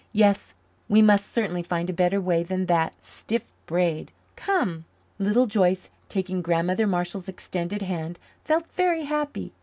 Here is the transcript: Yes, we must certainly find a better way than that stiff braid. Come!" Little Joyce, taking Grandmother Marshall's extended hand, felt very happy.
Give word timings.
Yes, 0.13 0.55
we 0.89 1.03
must 1.03 1.31
certainly 1.31 1.61
find 1.61 1.87
a 1.87 1.93
better 1.93 2.19
way 2.19 2.41
than 2.41 2.65
that 2.65 3.05
stiff 3.05 3.53
braid. 3.67 4.11
Come!" 4.35 4.85
Little 5.19 5.45
Joyce, 5.45 5.91
taking 6.09 6.41
Grandmother 6.41 6.87
Marshall's 6.87 7.29
extended 7.29 7.83
hand, 7.83 8.17
felt 8.43 8.65
very 8.73 9.03
happy. 9.03 9.53